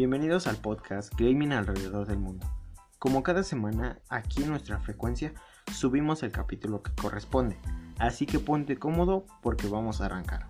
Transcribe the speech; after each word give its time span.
Bienvenidos 0.00 0.46
al 0.46 0.56
podcast 0.56 1.12
Gaming 1.18 1.52
alrededor 1.52 2.06
del 2.06 2.16
mundo. 2.16 2.46
Como 2.98 3.22
cada 3.22 3.42
semana, 3.42 4.00
aquí 4.08 4.42
en 4.42 4.48
nuestra 4.48 4.80
frecuencia 4.80 5.34
subimos 5.70 6.22
el 6.22 6.32
capítulo 6.32 6.82
que 6.82 6.94
corresponde, 6.94 7.58
así 7.98 8.24
que 8.24 8.38
ponte 8.38 8.78
cómodo 8.78 9.26
porque 9.42 9.68
vamos 9.68 10.00
a 10.00 10.06
arrancar. 10.06 10.48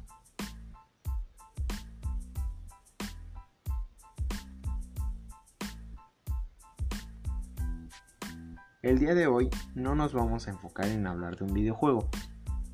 El 8.82 9.00
día 9.00 9.16
de 9.16 9.26
hoy 9.26 9.50
no 9.74 9.96
nos 9.96 10.12
vamos 10.12 10.46
a 10.46 10.52
enfocar 10.52 10.86
en 10.86 11.08
hablar 11.08 11.36
de 11.36 11.46
un 11.46 11.54
videojuego, 11.54 12.08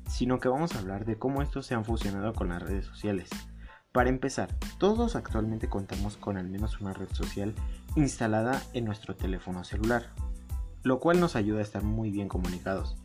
sino 0.07 0.39
que 0.39 0.47
vamos 0.47 0.75
a 0.75 0.77
hablar 0.77 1.05
de 1.05 1.17
cómo 1.17 1.41
estos 1.41 1.65
se 1.65 1.73
han 1.73 1.85
fusionado 1.85 2.33
con 2.33 2.49
las 2.49 2.61
redes 2.61 2.85
sociales. 2.85 3.31
Para 3.97 4.11
empezar, 4.11 4.55
todos 4.77 5.15
actualmente 5.15 5.69
contamos 5.69 6.17
con 6.17 6.37
al 6.37 6.47
menos 6.47 6.79
una 6.81 6.93
red 6.93 7.09
social 7.13 7.55
instalada 7.95 8.61
en 8.73 8.85
nuestro 8.85 9.15
teléfono 9.15 9.63
celular, 9.63 10.11
lo 10.83 10.99
cual 10.99 11.19
nos 11.19 11.35
ayuda 11.35 11.61
a 11.61 11.63
estar 11.63 11.81
muy 11.81 12.11
bien 12.11 12.27
comunicados, 12.27 12.95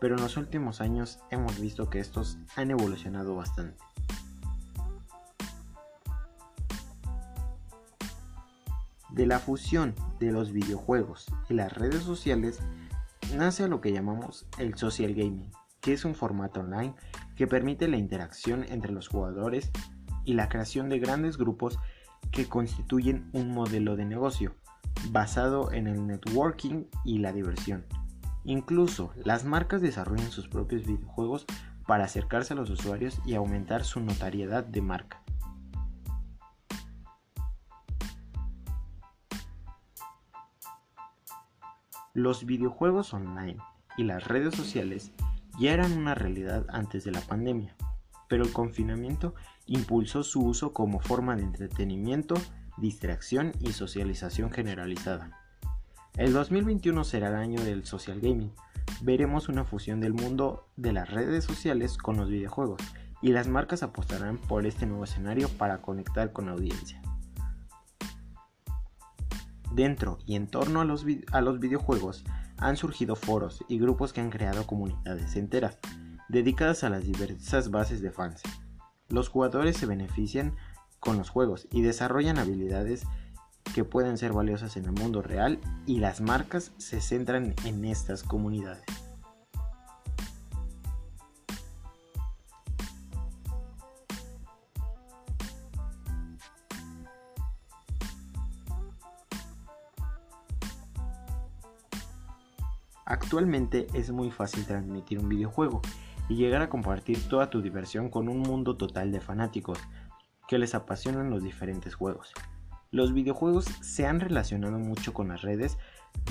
pero 0.00 0.16
en 0.16 0.22
los 0.22 0.38
últimos 0.38 0.80
años 0.80 1.18
hemos 1.30 1.60
visto 1.60 1.90
que 1.90 2.00
estos 2.00 2.38
han 2.56 2.70
evolucionado 2.70 3.36
bastante. 3.36 3.76
De 9.10 9.26
la 9.26 9.40
fusión 9.40 9.94
de 10.20 10.32
los 10.32 10.52
videojuegos 10.52 11.26
y 11.50 11.52
las 11.52 11.70
redes 11.70 12.02
sociales 12.02 12.60
nace 13.36 13.68
lo 13.68 13.82
que 13.82 13.92
llamamos 13.92 14.46
el 14.56 14.74
social 14.78 15.12
gaming, 15.12 15.50
que 15.82 15.92
es 15.92 16.06
un 16.06 16.14
formato 16.14 16.60
online 16.60 16.94
que 17.36 17.46
permite 17.46 17.88
la 17.88 17.98
interacción 17.98 18.64
entre 18.70 18.92
los 18.92 19.08
jugadores 19.08 19.70
y 20.24 20.34
la 20.34 20.48
creación 20.48 20.88
de 20.88 20.98
grandes 20.98 21.36
grupos 21.36 21.78
que 22.30 22.46
constituyen 22.46 23.28
un 23.32 23.52
modelo 23.52 23.96
de 23.96 24.04
negocio 24.04 24.54
basado 25.10 25.72
en 25.72 25.86
el 25.86 26.06
networking 26.06 26.84
y 27.04 27.18
la 27.18 27.32
diversión. 27.32 27.84
Incluso 28.44 29.12
las 29.24 29.44
marcas 29.44 29.82
desarrollan 29.82 30.30
sus 30.30 30.48
propios 30.48 30.86
videojuegos 30.86 31.46
para 31.86 32.04
acercarse 32.04 32.54
a 32.54 32.56
los 32.56 32.70
usuarios 32.70 33.20
y 33.24 33.34
aumentar 33.34 33.84
su 33.84 34.00
notariedad 34.00 34.64
de 34.64 34.80
marca. 34.80 35.22
Los 42.12 42.44
videojuegos 42.44 43.14
online 43.14 43.58
y 43.96 44.04
las 44.04 44.26
redes 44.26 44.54
sociales 44.54 45.12
ya 45.58 45.72
eran 45.72 45.92
una 45.92 46.14
realidad 46.14 46.66
antes 46.68 47.04
de 47.04 47.12
la 47.12 47.20
pandemia, 47.20 47.76
pero 48.30 48.44
el 48.44 48.52
confinamiento 48.52 49.34
impulsó 49.66 50.22
su 50.22 50.40
uso 50.40 50.72
como 50.72 51.00
forma 51.00 51.34
de 51.34 51.42
entretenimiento, 51.42 52.36
distracción 52.78 53.52
y 53.58 53.72
socialización 53.72 54.52
generalizada. 54.52 55.36
El 56.16 56.32
2021 56.32 57.02
será 57.02 57.28
el 57.28 57.34
año 57.34 57.60
del 57.60 57.84
social 57.84 58.20
gaming. 58.20 58.52
Veremos 59.02 59.48
una 59.48 59.64
fusión 59.64 60.00
del 60.00 60.14
mundo 60.14 60.68
de 60.76 60.92
las 60.92 61.10
redes 61.10 61.42
sociales 61.42 61.98
con 61.98 62.16
los 62.16 62.30
videojuegos 62.30 62.80
y 63.20 63.32
las 63.32 63.48
marcas 63.48 63.82
apostarán 63.82 64.38
por 64.38 64.64
este 64.64 64.86
nuevo 64.86 65.04
escenario 65.04 65.48
para 65.48 65.82
conectar 65.82 66.32
con 66.32 66.46
la 66.46 66.52
audiencia. 66.52 67.02
Dentro 69.72 70.18
y 70.24 70.36
en 70.36 70.46
torno 70.46 70.80
a 70.80 70.84
los, 70.84 71.04
a 71.32 71.40
los 71.40 71.58
videojuegos 71.58 72.24
han 72.58 72.76
surgido 72.76 73.16
foros 73.16 73.64
y 73.66 73.80
grupos 73.80 74.12
que 74.12 74.20
han 74.20 74.30
creado 74.30 74.68
comunidades 74.68 75.34
enteras 75.34 75.80
dedicadas 76.30 76.84
a 76.84 76.90
las 76.90 77.04
diversas 77.04 77.70
bases 77.70 78.00
de 78.00 78.12
fans. 78.12 78.42
Los 79.08 79.28
jugadores 79.28 79.76
se 79.76 79.86
benefician 79.86 80.54
con 81.00 81.18
los 81.18 81.28
juegos 81.28 81.66
y 81.72 81.82
desarrollan 81.82 82.38
habilidades 82.38 83.04
que 83.74 83.84
pueden 83.84 84.16
ser 84.16 84.32
valiosas 84.32 84.76
en 84.76 84.84
el 84.84 84.92
mundo 84.92 85.22
real 85.22 85.60
y 85.86 85.98
las 85.98 86.20
marcas 86.20 86.72
se 86.78 87.00
centran 87.00 87.54
en 87.64 87.84
estas 87.84 88.22
comunidades. 88.22 88.84
Actualmente 103.04 103.88
es 103.94 104.12
muy 104.12 104.30
fácil 104.30 104.64
transmitir 104.64 105.18
un 105.18 105.28
videojuego 105.28 105.82
y 106.30 106.36
llegar 106.36 106.62
a 106.62 106.70
compartir 106.70 107.28
toda 107.28 107.50
tu 107.50 107.60
diversión 107.60 108.08
con 108.08 108.28
un 108.28 108.38
mundo 108.38 108.76
total 108.76 109.10
de 109.10 109.20
fanáticos 109.20 109.78
que 110.48 110.58
les 110.58 110.74
apasionan 110.74 111.28
los 111.28 111.42
diferentes 111.42 111.94
juegos. 111.94 112.32
Los 112.92 113.12
videojuegos 113.12 113.66
se 113.82 114.06
han 114.06 114.20
relacionado 114.20 114.78
mucho 114.78 115.12
con 115.12 115.28
las 115.28 115.42
redes 115.42 115.76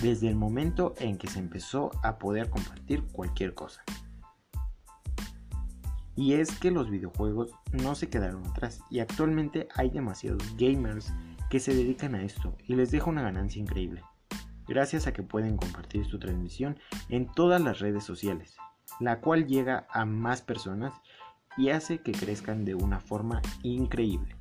desde 0.01 0.29
el 0.29 0.35
momento 0.35 0.95
en 0.99 1.17
que 1.17 1.27
se 1.27 1.39
empezó 1.39 1.91
a 2.01 2.17
poder 2.17 2.49
compartir 2.49 3.03
cualquier 3.11 3.53
cosa. 3.53 3.83
Y 6.15 6.33
es 6.33 6.57
que 6.57 6.71
los 6.71 6.89
videojuegos 6.89 7.51
no 7.71 7.93
se 7.93 8.09
quedaron 8.09 8.47
atrás 8.47 8.81
y 8.89 8.99
actualmente 8.99 9.67
hay 9.75 9.89
demasiados 9.89 10.43
gamers 10.57 11.13
que 11.49 11.59
se 11.59 11.73
dedican 11.73 12.15
a 12.15 12.23
esto 12.23 12.55
y 12.65 12.75
les 12.75 12.91
deja 12.91 13.09
una 13.09 13.21
ganancia 13.21 13.61
increíble 13.61 14.01
gracias 14.69 15.07
a 15.07 15.13
que 15.13 15.23
pueden 15.23 15.57
compartir 15.57 16.05
su 16.05 16.19
transmisión 16.19 16.77
en 17.09 17.25
todas 17.25 17.59
las 17.59 17.79
redes 17.79 18.03
sociales, 18.03 18.55
la 18.99 19.21
cual 19.21 19.47
llega 19.47 19.87
a 19.89 20.05
más 20.05 20.41
personas 20.41 20.93
y 21.57 21.69
hace 21.69 21.99
que 21.99 22.11
crezcan 22.11 22.65
de 22.65 22.75
una 22.75 22.99
forma 22.99 23.41
increíble. 23.63 24.35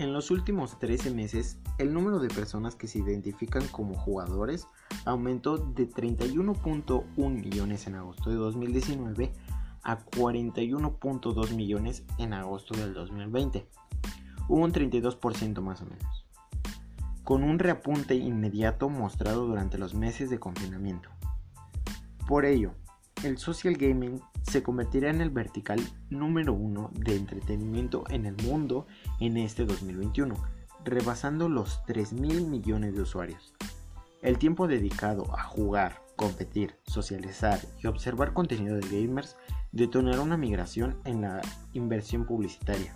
En 0.00 0.14
los 0.14 0.30
últimos 0.30 0.78
13 0.78 1.10
meses, 1.10 1.58
el 1.76 1.92
número 1.92 2.20
de 2.20 2.28
personas 2.28 2.74
que 2.74 2.88
se 2.88 3.00
identifican 3.00 3.68
como 3.68 3.94
jugadores 3.94 4.66
aumentó 5.04 5.58
de 5.58 5.90
31.1 5.90 7.30
millones 7.30 7.86
en 7.86 7.96
agosto 7.96 8.30
de 8.30 8.36
2019 8.36 9.30
a 9.82 10.04
41.2 10.04 11.54
millones 11.54 12.04
en 12.18 12.32
agosto 12.32 12.74
del 12.76 12.94
2020, 12.94 13.66
un 14.48 14.72
32% 14.72 15.60
más 15.60 15.82
o 15.82 15.86
menos, 15.86 16.26
con 17.24 17.42
un 17.42 17.58
reapunte 17.58 18.14
inmediato 18.14 18.88
mostrado 18.88 19.46
durante 19.46 19.78
los 19.78 19.94
meses 19.94 20.30
de 20.30 20.38
confinamiento. 20.38 21.08
Por 22.26 22.44
ello, 22.44 22.74
el 23.22 23.38
social 23.38 23.76
gaming 23.76 24.20
se 24.42 24.62
convertirá 24.62 25.10
en 25.10 25.20
el 25.20 25.30
vertical 25.30 25.80
número 26.08 26.54
uno 26.54 26.90
de 26.94 27.16
entretenimiento 27.16 28.04
en 28.08 28.26
el 28.26 28.36
mundo 28.44 28.86
en 29.20 29.36
este 29.36 29.64
2021, 29.66 30.34
rebasando 30.84 31.48
los 31.48 31.84
3 31.86 32.14
mil 32.14 32.46
millones 32.46 32.94
de 32.94 33.02
usuarios. 33.02 33.54
El 34.22 34.38
tiempo 34.38 34.66
dedicado 34.66 35.34
a 35.36 35.44
jugar, 35.44 36.02
competir, 36.20 36.76
socializar 36.86 37.58
y 37.82 37.86
observar 37.86 38.34
contenido 38.34 38.76
de 38.76 38.86
gamers 38.90 39.38
detonará 39.72 40.20
una 40.20 40.36
migración 40.36 41.00
en 41.06 41.22
la 41.22 41.40
inversión 41.72 42.26
publicitaria. 42.26 42.94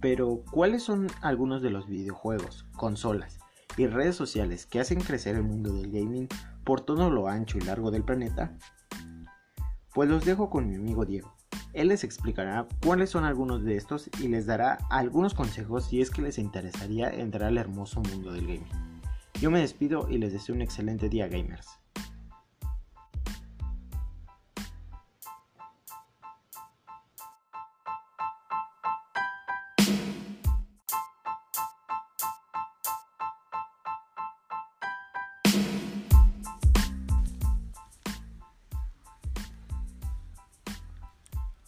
Pero, 0.00 0.44
¿cuáles 0.52 0.84
son 0.84 1.08
algunos 1.22 1.60
de 1.60 1.70
los 1.70 1.88
videojuegos, 1.88 2.64
consolas 2.76 3.40
y 3.76 3.88
redes 3.88 4.14
sociales 4.14 4.66
que 4.66 4.78
hacen 4.78 5.00
crecer 5.00 5.34
el 5.34 5.42
mundo 5.42 5.72
del 5.72 5.90
gaming 5.90 6.28
por 6.62 6.82
todo 6.82 7.10
lo 7.10 7.26
ancho 7.26 7.58
y 7.58 7.62
largo 7.62 7.90
del 7.90 8.04
planeta? 8.04 8.56
Pues 9.92 10.08
los 10.08 10.24
dejo 10.24 10.50
con 10.50 10.68
mi 10.68 10.76
amigo 10.76 11.04
Diego. 11.04 11.34
Él 11.72 11.88
les 11.88 12.04
explicará 12.04 12.66
cuáles 12.84 13.10
son 13.10 13.24
algunos 13.24 13.64
de 13.64 13.76
estos 13.76 14.10
y 14.20 14.28
les 14.28 14.46
dará 14.46 14.78
algunos 14.90 15.34
consejos 15.34 15.86
si 15.86 16.00
es 16.00 16.10
que 16.10 16.22
les 16.22 16.38
interesaría 16.38 17.10
entrar 17.10 17.48
al 17.48 17.58
hermoso 17.58 18.00
mundo 18.00 18.32
del 18.32 18.46
gaming. 18.46 18.68
Yo 19.40 19.50
me 19.50 19.60
despido 19.60 20.08
y 20.10 20.18
les 20.18 20.32
deseo 20.32 20.54
un 20.54 20.62
excelente 20.62 21.08
día 21.08 21.28
gamers. 21.28 21.81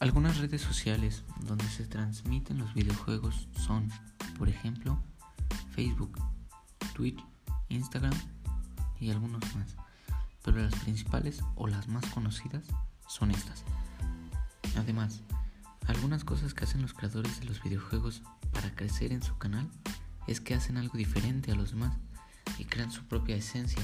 Algunas 0.04 0.36
redes 0.36 0.60
sociales 0.60 1.22
donde 1.46 1.64
se 1.64 1.86
transmiten 1.86 2.58
los 2.58 2.74
videojuegos 2.74 3.48
son, 3.56 3.90
por 4.36 4.50
ejemplo, 4.50 4.98
Facebook, 5.74 6.18
Twitch, 6.92 7.24
Instagram 7.70 8.12
y 9.00 9.10
algunos 9.10 9.42
más. 9.56 9.76
Pero 10.42 10.58
las 10.58 10.74
principales 10.74 11.40
o 11.54 11.68
las 11.68 11.88
más 11.88 12.04
conocidas 12.08 12.64
son 13.08 13.30
estas. 13.30 13.64
Además, 14.76 15.22
Algunas 15.86 16.22
cosas 16.22 16.52
que 16.52 16.64
hacen 16.64 16.82
los 16.82 16.92
creadores 16.92 17.40
de 17.40 17.46
los 17.46 17.62
videojuegos 17.62 18.20
para 18.52 18.74
crecer 18.74 19.10
en 19.10 19.22
su 19.22 19.38
canal 19.38 19.70
es 20.26 20.38
que 20.38 20.54
hacen 20.54 20.76
algo 20.76 20.98
diferente 20.98 21.50
a 21.50 21.54
los 21.54 21.70
demás 21.70 21.96
y 22.58 22.66
crean 22.66 22.92
su 22.92 23.04
propia 23.04 23.36
esencia, 23.36 23.82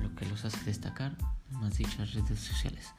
lo 0.00 0.14
que 0.14 0.26
los 0.26 0.44
hace 0.44 0.62
destacar 0.64 1.16
las 1.60 1.76
dichas 1.76 2.14
redes 2.14 2.38
sociales. 2.38 2.94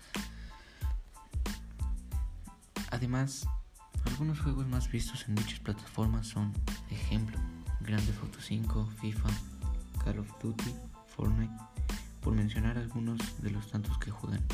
Además, 3.01 3.47
algunos 4.05 4.39
juegos 4.41 4.67
más 4.67 4.91
vistos 4.91 5.27
en 5.27 5.33
dichas 5.33 5.59
plataformas 5.59 6.27
son, 6.27 6.53
ejemplo, 6.91 7.35
Grand 7.79 8.05
Theft 8.05 8.21
Auto 8.21 8.39
5, 8.39 8.89
FIFA, 9.01 9.29
Call 10.05 10.19
of 10.19 10.29
Duty, 10.39 10.71
Fortnite, 11.07 11.51
por 12.21 12.35
mencionar 12.35 12.77
algunos 12.77 13.19
de 13.41 13.49
los 13.49 13.71
tantos 13.71 13.97
que 13.97 14.11
juegan. 14.11 14.45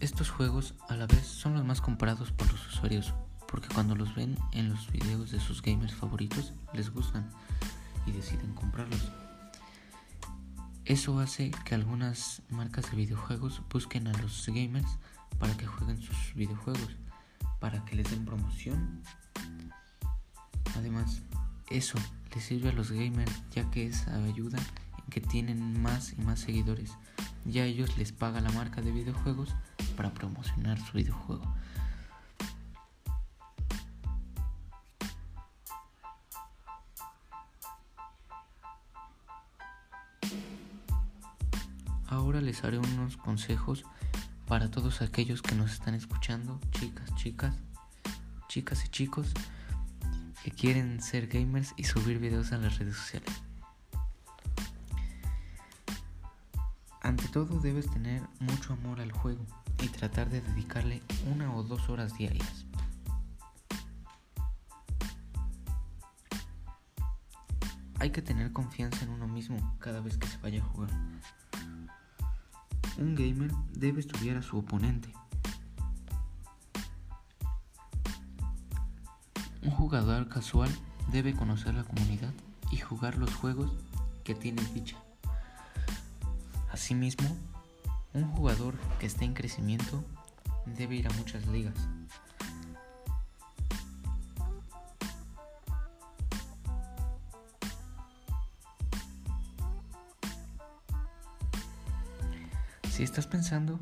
Estos 0.00 0.28
juegos 0.28 0.74
a 0.90 0.94
la 0.94 1.06
vez 1.06 1.26
son 1.26 1.54
los 1.54 1.64
más 1.64 1.80
comparados 1.80 2.30
por 2.30 2.52
los 2.52 2.68
usuarios 2.68 3.14
porque 3.50 3.68
cuando 3.72 3.96
los 3.96 4.14
ven 4.14 4.36
en 4.52 4.68
los 4.68 4.92
videos 4.92 5.30
de 5.30 5.40
sus 5.40 5.62
gamers 5.62 5.94
favoritos 5.94 6.52
les 6.74 6.90
gustan 6.90 7.26
y 8.04 8.12
deciden 8.12 8.52
comprarlos. 8.52 9.10
Eso 10.88 11.20
hace 11.20 11.50
que 11.66 11.74
algunas 11.74 12.40
marcas 12.48 12.90
de 12.90 12.96
videojuegos 12.96 13.60
busquen 13.70 14.06
a 14.06 14.12
los 14.22 14.46
gamers 14.46 14.98
para 15.38 15.54
que 15.54 15.66
jueguen 15.66 16.00
sus 16.00 16.32
videojuegos, 16.34 16.96
para 17.60 17.84
que 17.84 17.94
les 17.94 18.10
den 18.10 18.24
promoción. 18.24 19.02
Además, 20.78 21.20
eso 21.68 21.98
les 22.34 22.42
sirve 22.42 22.70
a 22.70 22.72
los 22.72 22.90
gamers 22.90 23.30
ya 23.50 23.70
que 23.70 23.86
es 23.86 24.08
ayuda 24.08 24.56
en 24.96 25.04
que 25.10 25.20
tienen 25.20 25.82
más 25.82 26.14
y 26.14 26.22
más 26.22 26.40
seguidores. 26.40 26.96
Ya 27.44 27.66
ellos 27.66 27.98
les 27.98 28.12
paga 28.12 28.40
la 28.40 28.50
marca 28.52 28.80
de 28.80 28.90
videojuegos 28.90 29.54
para 29.94 30.14
promocionar 30.14 30.80
su 30.80 30.96
videojuego. 30.96 31.54
Ahora 42.08 42.40
les 42.40 42.64
haré 42.64 42.78
unos 42.78 43.18
consejos 43.18 43.84
para 44.46 44.70
todos 44.70 45.02
aquellos 45.02 45.42
que 45.42 45.54
nos 45.54 45.72
están 45.72 45.94
escuchando, 45.94 46.58
chicas, 46.70 47.14
chicas, 47.16 47.54
chicas 48.48 48.84
y 48.86 48.88
chicos 48.88 49.34
que 50.42 50.50
quieren 50.50 51.02
ser 51.02 51.26
gamers 51.26 51.74
y 51.76 51.84
subir 51.84 52.18
videos 52.18 52.52
a 52.52 52.56
las 52.56 52.78
redes 52.78 52.96
sociales. 52.96 53.30
Ante 57.02 57.28
todo 57.28 57.60
debes 57.60 57.90
tener 57.90 58.22
mucho 58.40 58.72
amor 58.72 59.00
al 59.00 59.12
juego 59.12 59.44
y 59.82 59.88
tratar 59.88 60.30
de 60.30 60.40
dedicarle 60.40 61.02
una 61.30 61.54
o 61.54 61.62
dos 61.62 61.90
horas 61.90 62.16
diarias. 62.16 62.64
Hay 68.00 68.10
que 68.10 68.22
tener 68.22 68.52
confianza 68.52 69.04
en 69.04 69.10
uno 69.10 69.28
mismo 69.28 69.76
cada 69.78 70.00
vez 70.00 70.16
que 70.16 70.26
se 70.26 70.38
vaya 70.38 70.62
a 70.62 70.64
jugar. 70.64 70.90
Un 72.98 73.14
gamer 73.14 73.52
debe 73.72 74.00
estudiar 74.00 74.36
a 74.36 74.42
su 74.42 74.58
oponente. 74.58 75.12
Un 79.62 79.70
jugador 79.70 80.28
casual 80.28 80.70
debe 81.12 81.32
conocer 81.32 81.74
la 81.74 81.84
comunidad 81.84 82.32
y 82.72 82.78
jugar 82.78 83.16
los 83.16 83.32
juegos 83.34 83.70
que 84.24 84.34
tiene 84.34 84.62
ficha. 84.62 84.96
Asimismo, 86.72 87.36
un 88.14 88.24
jugador 88.32 88.74
que 88.98 89.06
esté 89.06 89.24
en 89.24 89.34
crecimiento 89.34 90.04
debe 90.66 90.96
ir 90.96 91.06
a 91.06 91.12
muchas 91.12 91.46
ligas. 91.46 91.76
Si 102.98 103.04
estás 103.04 103.28
pensando, 103.28 103.78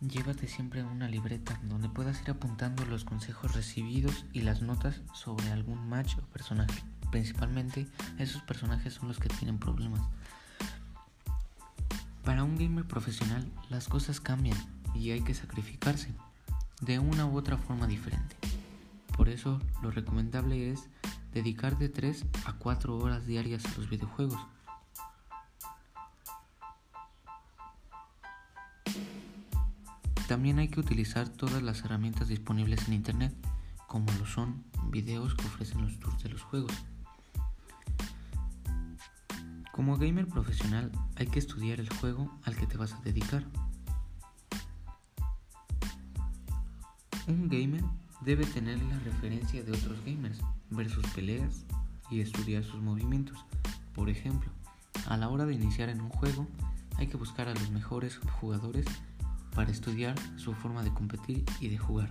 llévate 0.00 0.48
siempre 0.48 0.82
una 0.82 1.08
libreta 1.08 1.60
donde 1.62 1.88
puedas 1.88 2.20
ir 2.20 2.32
apuntando 2.32 2.84
los 2.84 3.04
consejos 3.04 3.54
recibidos 3.54 4.24
y 4.32 4.40
las 4.40 4.60
notas 4.60 5.02
sobre 5.12 5.52
algún 5.52 5.88
match 5.88 6.16
o 6.18 6.22
personaje. 6.32 6.82
Principalmente 7.12 7.86
esos 8.18 8.42
personajes 8.42 8.94
son 8.94 9.06
los 9.06 9.20
que 9.20 9.28
tienen 9.28 9.60
problemas. 9.60 10.00
Para 12.24 12.42
un 12.42 12.56
gamer 12.56 12.88
profesional 12.88 13.48
las 13.68 13.86
cosas 13.86 14.18
cambian 14.18 14.58
y 14.92 15.12
hay 15.12 15.20
que 15.20 15.34
sacrificarse 15.34 16.12
de 16.80 16.98
una 16.98 17.24
u 17.24 17.38
otra 17.38 17.56
forma 17.56 17.86
diferente. 17.86 18.34
Por 19.16 19.28
eso 19.28 19.60
lo 19.80 19.92
recomendable 19.92 20.72
es 20.72 20.88
dedicar 21.32 21.78
de 21.78 21.88
3 21.88 22.24
a 22.46 22.54
4 22.54 22.98
horas 22.98 23.26
diarias 23.26 23.64
a 23.64 23.78
los 23.78 23.88
videojuegos 23.88 24.40
También 30.30 30.60
hay 30.60 30.68
que 30.68 30.78
utilizar 30.78 31.28
todas 31.28 31.60
las 31.60 31.84
herramientas 31.84 32.28
disponibles 32.28 32.86
en 32.86 32.94
Internet, 32.94 33.34
como 33.88 34.06
lo 34.12 34.26
son 34.26 34.62
videos 34.92 35.34
que 35.34 35.44
ofrecen 35.44 35.82
los 35.82 35.98
tours 35.98 36.22
de 36.22 36.28
los 36.28 36.40
juegos. 36.40 36.72
Como 39.72 39.98
gamer 39.98 40.28
profesional 40.28 40.92
hay 41.16 41.26
que 41.26 41.40
estudiar 41.40 41.80
el 41.80 41.92
juego 41.94 42.32
al 42.44 42.54
que 42.54 42.68
te 42.68 42.76
vas 42.76 42.92
a 42.92 43.00
dedicar. 43.00 43.44
Un 47.26 47.48
gamer 47.48 47.82
debe 48.20 48.46
tener 48.46 48.80
la 48.84 49.00
referencia 49.00 49.64
de 49.64 49.72
otros 49.72 49.98
gamers, 50.04 50.38
ver 50.70 50.88
sus 50.88 51.08
peleas 51.08 51.64
y 52.08 52.20
estudiar 52.20 52.62
sus 52.62 52.80
movimientos. 52.80 53.44
Por 53.96 54.08
ejemplo, 54.08 54.52
a 55.08 55.16
la 55.16 55.28
hora 55.28 55.44
de 55.44 55.54
iniciar 55.54 55.88
en 55.88 56.00
un 56.00 56.10
juego 56.10 56.46
hay 56.98 57.08
que 57.08 57.16
buscar 57.16 57.48
a 57.48 57.54
los 57.54 57.72
mejores 57.72 58.20
jugadores 58.38 58.86
para 59.54 59.70
estudiar 59.70 60.14
su 60.36 60.54
forma 60.54 60.82
de 60.82 60.92
competir 60.92 61.44
y 61.60 61.68
de 61.68 61.78
jugar. 61.78 62.10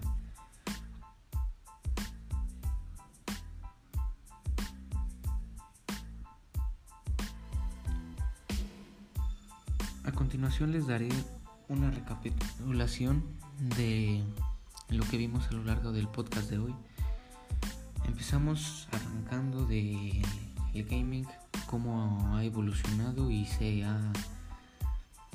A 10.03 10.11
continuación 10.11 10.71
les 10.71 10.87
daré 10.87 11.09
una 11.67 11.91
recapitulación 11.91 13.23
de 13.77 14.23
lo 14.89 15.03
que 15.05 15.17
vimos 15.17 15.47
a 15.47 15.51
lo 15.51 15.63
largo 15.63 15.91
del 15.91 16.07
podcast 16.07 16.49
de 16.49 16.57
hoy. 16.57 16.75
Empezamos 18.05 18.87
arrancando 18.91 19.65
de 19.65 20.21
el 20.73 20.85
gaming, 20.85 21.27
cómo 21.67 22.35
ha 22.35 22.43
evolucionado 22.43 23.29
y 23.29 23.45
se 23.45 23.83
ha 23.83 23.99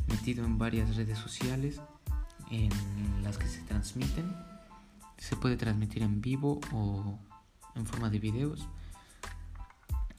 metido 0.08 0.44
en 0.44 0.58
varias 0.58 0.96
redes 0.96 1.18
sociales 1.18 1.80
en 2.50 2.70
las 3.22 3.38
que 3.38 3.48
se 3.48 3.60
transmiten. 3.62 4.34
Se 5.18 5.36
puede 5.36 5.56
transmitir 5.56 6.02
en 6.02 6.20
vivo 6.20 6.60
o 6.72 7.18
en 7.74 7.86
forma 7.86 8.10
de 8.10 8.18
videos. 8.18 8.66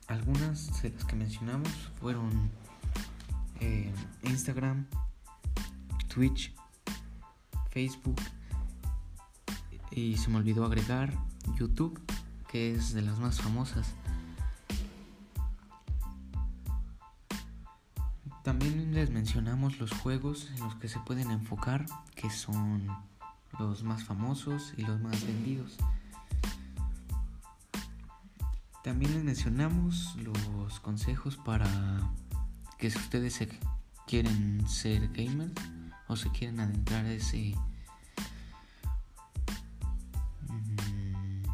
Algunas 0.08 0.82
de 0.82 0.92
las 0.92 1.06
que 1.06 1.16
mencionamos 1.16 1.70
fueron 2.00 2.52
eh, 3.60 3.92
Instagram, 4.24 4.86
Twitch, 6.08 6.54
Facebook 7.72 8.22
y 9.92 10.18
se 10.18 10.30
me 10.30 10.38
olvidó 10.38 10.66
agregar 10.66 11.14
YouTube, 11.58 12.00
que 12.50 12.74
es 12.74 12.94
de 12.94 13.02
las 13.02 13.20
más 13.20 13.42
famosas. 13.42 13.94
También 18.46 18.94
les 18.94 19.10
mencionamos 19.10 19.80
los 19.80 19.92
juegos 19.92 20.52
en 20.56 20.64
los 20.64 20.76
que 20.76 20.88
se 20.88 21.00
pueden 21.00 21.32
enfocar, 21.32 21.88
que 22.14 22.30
son 22.30 22.88
los 23.58 23.82
más 23.82 24.04
famosos 24.04 24.76
y 24.78 24.84
los 24.84 25.02
más 25.02 25.26
vendidos. 25.26 25.76
También 28.84 29.16
les 29.16 29.24
mencionamos 29.24 30.16
los 30.18 30.80
consejos 30.80 31.38
para 31.38 31.68
que 32.78 32.92
si 32.92 33.00
ustedes 33.00 33.40
quieren 34.06 34.64
ser 34.68 35.08
gamers 35.08 35.54
o 36.08 36.16
se 36.16 36.30
quieren 36.30 36.60
adentrar 36.60 37.04
a 37.04 37.14
ese 37.14 37.56
mm, 40.48 41.46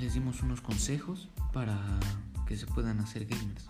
les 0.00 0.12
dimos 0.12 0.42
unos 0.42 0.60
consejos 0.60 1.30
para 1.54 1.78
que 2.46 2.56
se 2.56 2.66
puedan 2.66 3.00
hacer 3.00 3.26
gamers. 3.26 3.68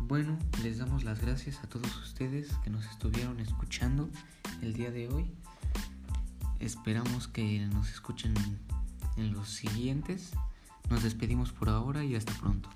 Bueno, 0.00 0.38
les 0.62 0.78
damos 0.78 1.04
las 1.04 1.20
gracias 1.20 1.58
a 1.64 1.68
todos 1.68 1.94
ustedes 2.02 2.52
que 2.62 2.70
nos 2.70 2.86
estuvieron 2.86 3.40
escuchando 3.40 4.08
el 4.62 4.72
día 4.72 4.90
de 4.90 5.08
hoy. 5.08 5.32
Esperamos 6.60 7.28
que 7.28 7.60
nos 7.66 7.90
escuchen 7.90 8.34
en 9.16 9.32
los 9.32 9.48
siguientes. 9.48 10.30
Nos 10.90 11.02
despedimos 11.02 11.52
por 11.52 11.68
ahora 11.68 12.04
y 12.04 12.14
hasta 12.14 12.32
pronto. 12.34 12.70